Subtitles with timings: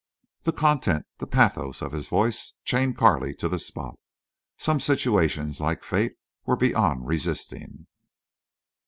[0.45, 3.99] The content, the pathos, of his voice chained Carley to the spot.
[4.57, 7.85] Some situations, like fate, were beyond resisting.